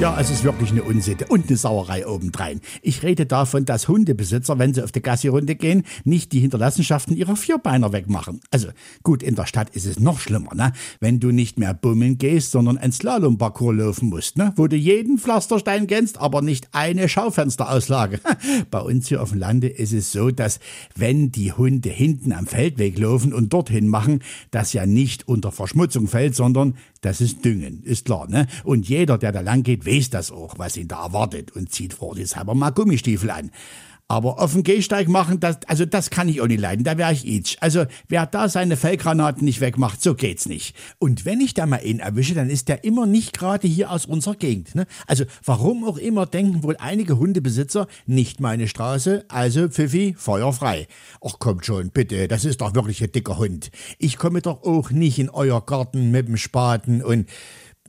[0.00, 2.62] Ja, es ist wirklich eine Unsitte und eine Sauerei obendrein.
[2.80, 7.36] Ich rede davon, dass Hundebesitzer, wenn sie auf die Gassi-Runde gehen, nicht die Hinterlassenschaften ihrer
[7.36, 8.40] Vierbeiner wegmachen.
[8.50, 8.68] Also
[9.02, 10.72] gut, in der Stadt ist es noch schlimmer, ne?
[11.00, 14.54] Wenn du nicht mehr bummeln gehst, sondern ein Slalomparcours laufen musst, ne?
[14.56, 18.20] Wo du jeden Pflasterstein kennst, aber nicht eine Schaufensterauslage.
[18.70, 20.60] Bei uns hier auf dem Lande ist es so, dass
[20.96, 26.08] wenn die Hunde hinten am Feldweg laufen und dorthin machen, das ja nicht unter Verschmutzung
[26.08, 28.46] fällt, sondern das ist Düngen, ist klar, ne?
[28.64, 31.94] Und jeder, der da lang geht, weiß das auch, was ihn da erwartet und zieht
[31.94, 33.50] vorsichtshalber mal Gummistiefel an.
[34.10, 37.12] Aber auf dem Gehsteig machen, das, also das kann ich auch nicht leiden, da wäre
[37.12, 37.58] ich itch.
[37.60, 40.74] Also wer da seine Fellgranaten nicht wegmacht, so geht's nicht.
[40.98, 44.06] Und wenn ich da mal ihn erwische, dann ist der immer nicht gerade hier aus
[44.06, 44.74] unserer Gegend.
[44.74, 44.86] Ne?
[45.06, 50.88] Also warum auch immer denken wohl einige Hundebesitzer, nicht meine Straße, also Pfiffi, feuerfrei.
[51.24, 53.70] Ach kommt schon, bitte, das ist doch wirklich ein dicker Hund.
[54.00, 57.28] Ich komme doch auch nicht in euer Garten mit dem Spaten und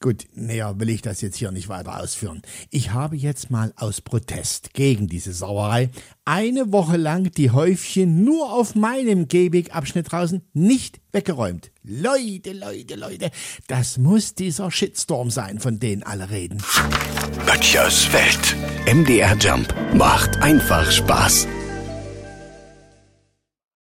[0.00, 2.42] Gut, näher will ich das jetzt hier nicht weiter ausführen.
[2.70, 5.90] Ich habe jetzt mal aus Protest gegen diese Sauerei
[6.24, 11.70] eine Woche lang die Häufchen nur auf meinem Gehwegabschnitt draußen nicht weggeräumt.
[11.82, 13.30] Leute, Leute, Leute,
[13.66, 16.62] das muss dieser Shitstorm sein, von denen alle reden.
[17.46, 18.56] Böttchers Welt.
[18.86, 21.46] MDR Jump macht einfach Spaß.